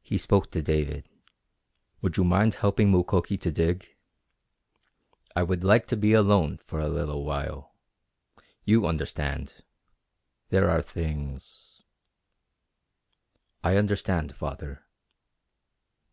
[0.00, 1.08] He spoke to David:
[2.00, 3.96] "Would you mind helping Mukoki to dig?
[5.34, 7.74] I would like to be alone for a little while.
[8.62, 9.64] You understand.
[10.50, 11.82] There are things...."
[13.64, 14.84] "I understand, Father."